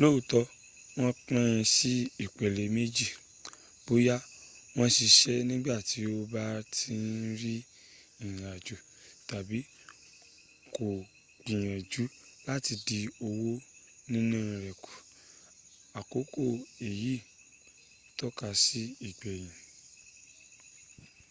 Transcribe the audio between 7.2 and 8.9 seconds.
rin irin ajo